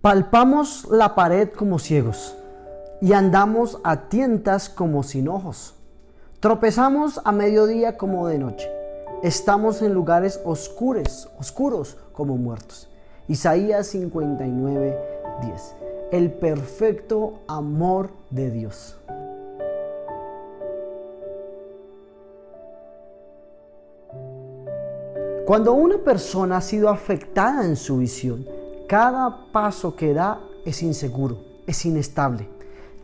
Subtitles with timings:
[0.00, 2.36] Palpamos la pared como ciegos
[3.00, 5.74] y andamos a tientas como sin ojos.
[6.38, 8.70] Tropezamos a mediodía como de noche.
[9.24, 12.88] Estamos en lugares oscuros, oscuros como muertos.
[13.26, 14.96] Isaías 59,
[15.42, 15.74] 10.
[16.12, 18.96] El perfecto amor de Dios.
[25.44, 28.46] Cuando una persona ha sido afectada en su visión,
[28.88, 32.48] cada paso que da es inseguro, es inestable,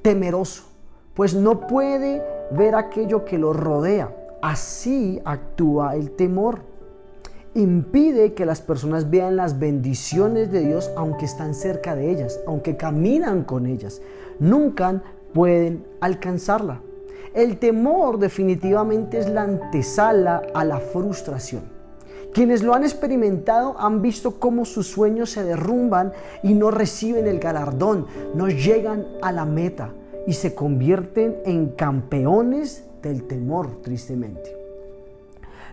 [0.03, 0.65] temeroso,
[1.13, 4.15] pues no puede ver aquello que lo rodea.
[4.43, 6.61] Así actúa el temor.
[7.55, 12.77] Impide que las personas vean las bendiciones de Dios aunque están cerca de ellas, aunque
[12.77, 14.01] caminan con ellas.
[14.39, 15.03] Nunca
[15.35, 16.81] pueden alcanzarla.
[17.35, 21.74] El temor definitivamente es la antesala a la frustración.
[22.35, 27.39] Quienes lo han experimentado han visto cómo sus sueños se derrumban y no reciben el
[27.39, 29.91] galardón, no llegan a la meta
[30.27, 34.53] y se convierten en campeones del temor, tristemente.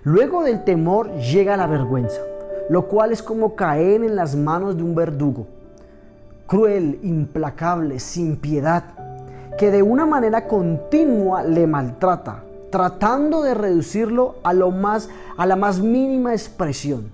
[0.03, 2.22] Luego del temor llega la vergüenza,
[2.69, 5.47] lo cual es como caer en las manos de un verdugo,
[6.45, 8.83] cruel, implacable, sin piedad,
[9.57, 15.55] que de una manera continua le maltrata, tratando de reducirlo a, lo más, a la
[15.55, 17.11] más mínima expresión.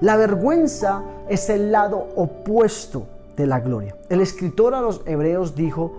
[0.00, 3.96] La vergüenza es el lado opuesto de la gloria.
[4.08, 5.92] El escritor a los hebreos dijo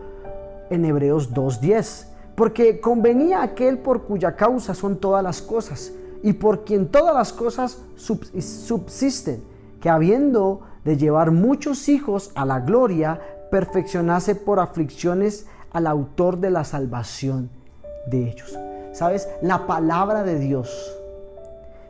[0.69, 5.91] en Hebreos 2.10, porque convenía aquel por cuya causa son todas las cosas
[6.23, 9.43] y por quien todas las cosas subsisten,
[9.79, 13.19] que habiendo de llevar muchos hijos a la gloria,
[13.51, 17.49] perfeccionase por aflicciones al autor de la salvación
[18.07, 18.57] de ellos.
[18.91, 19.29] ¿Sabes?
[19.41, 20.97] La palabra de Dios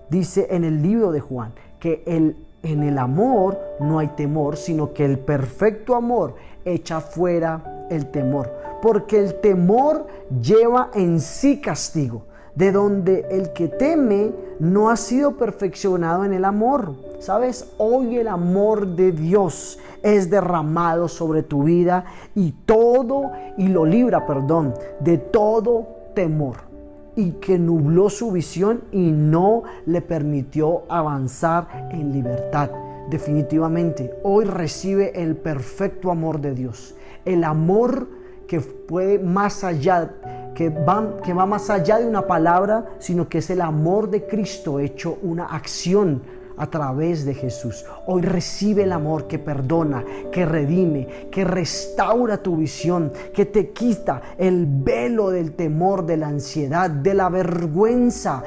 [0.09, 4.93] dice en el libro de Juan que el, en el amor no hay temor, sino
[4.93, 8.51] que el perfecto amor echa fuera el temor.
[8.83, 10.05] Porque el temor
[10.41, 16.45] lleva en sí castigo, de donde el que teme no ha sido perfeccionado en el
[16.45, 16.93] amor.
[17.19, 17.71] ¿Sabes?
[17.77, 24.25] Hoy el amor de Dios es derramado sobre tu vida y todo, y lo libra,
[24.25, 26.70] perdón, de todo temor
[27.15, 32.69] y que nubló su visión y no le permitió avanzar en libertad.
[33.09, 36.95] Definitivamente, hoy recibe el perfecto amor de Dios,
[37.25, 38.07] el amor
[38.47, 40.13] que puede más allá,
[40.55, 44.25] que va, que va más allá de una palabra, sino que es el amor de
[44.27, 46.21] Cristo hecho una acción
[46.61, 47.85] a través de Jesús.
[48.05, 54.21] Hoy recibe el amor que perdona, que redime, que restaura tu visión, que te quita
[54.37, 58.43] el velo del temor, de la ansiedad, de la vergüenza.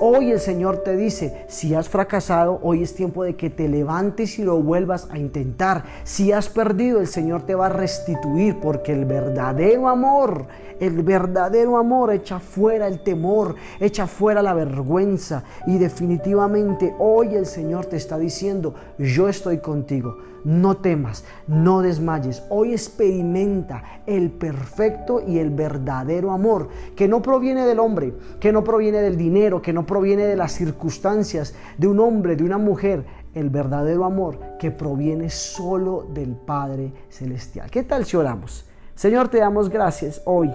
[0.00, 4.38] Hoy el Señor te dice, si has fracasado, hoy es tiempo de que te levantes
[4.38, 5.84] y lo vuelvas a intentar.
[6.02, 10.46] Si has perdido, el Señor te va a restituir porque el verdadero amor,
[10.80, 16.94] el verdadero amor echa fuera el temor, echa fuera la vergüenza y definitivamente
[17.36, 22.42] el Señor te está diciendo, yo estoy contigo, no temas, no desmayes.
[22.50, 28.62] Hoy experimenta el perfecto y el verdadero amor, que no proviene del hombre, que no
[28.62, 33.24] proviene del dinero, que no proviene de las circunstancias de un hombre, de una mujer.
[33.34, 37.68] El verdadero amor que proviene solo del Padre Celestial.
[37.70, 38.64] ¿Qué tal si oramos?
[38.94, 40.52] Señor, te damos gracias hoy,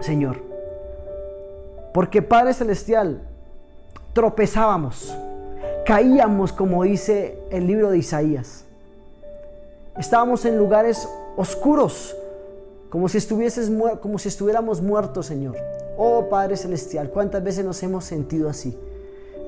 [0.00, 0.42] Señor,
[1.94, 3.22] porque Padre Celestial,
[4.12, 5.16] tropezábamos
[5.88, 8.66] caíamos, como dice el libro de Isaías.
[9.96, 12.14] Estábamos en lugares oscuros,
[12.90, 13.72] como si, estuvieses,
[14.02, 15.56] como si estuviéramos muertos, Señor.
[15.96, 18.78] Oh Padre Celestial, ¿cuántas veces nos hemos sentido así?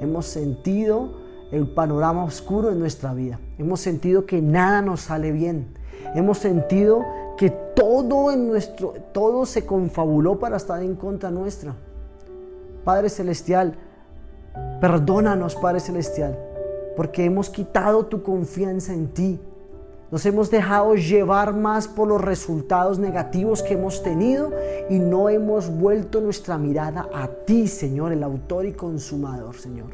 [0.01, 1.11] Hemos sentido
[1.53, 3.39] el panorama oscuro en nuestra vida.
[3.59, 5.75] Hemos sentido que nada nos sale bien.
[6.15, 7.05] Hemos sentido
[7.37, 11.75] que todo en nuestro todo se confabuló para estar en contra nuestra.
[12.83, 13.75] Padre celestial,
[14.81, 16.39] Perdónanos, Padre Celestial,
[16.97, 19.41] porque hemos quitado tu confianza en ti.
[20.11, 24.51] Nos hemos dejado llevar más por los resultados negativos que hemos tenido
[24.89, 29.91] y no hemos vuelto nuestra mirada a ti, Señor, el autor y consumador, Señor.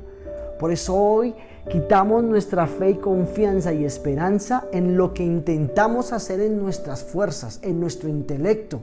[0.59, 1.35] Por eso hoy
[1.71, 7.59] quitamos nuestra fe y confianza y esperanza en lo que intentamos hacer en nuestras fuerzas,
[7.63, 8.81] en nuestro intelecto.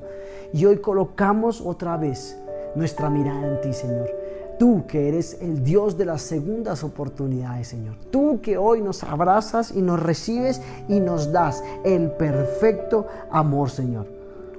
[0.53, 2.37] Y hoy colocamos otra vez
[2.75, 4.22] nuestra mirada en ti, Señor.
[4.63, 7.95] Tú que eres el Dios de las segundas oportunidades, Señor.
[8.11, 14.07] Tú que hoy nos abrazas y nos recibes y nos das el perfecto amor, Señor.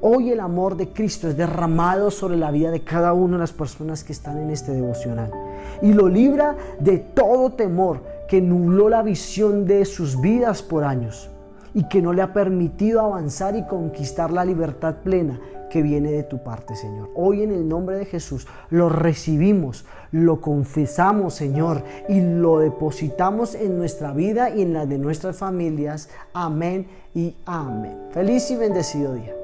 [0.02, 3.54] Hoy el amor de Cristo es derramado sobre la vida de cada una de las
[3.54, 5.30] personas que están en este devocional.
[5.80, 11.30] Y lo libra de todo temor que nubló la visión de sus vidas por años.
[11.76, 16.22] y que no le ha permitido avanzar y conquistar la libertad plena que viene de
[16.22, 17.10] tu parte, Señor.
[17.14, 23.78] Hoy en el nombre de Jesús lo recibimos, lo confesamos, Señor, y lo depositamos en
[23.78, 26.08] nuestra vida y en la de nuestras familias.
[26.32, 27.98] Amén y amén.
[28.12, 29.43] Feliz y bendecido día.